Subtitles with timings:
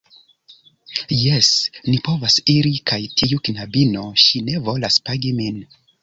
[1.15, 1.49] Jes,
[1.89, 2.71] ni povas iri.
[2.91, 5.61] Kaj tiu knabino, ŝi ne volas pagi min.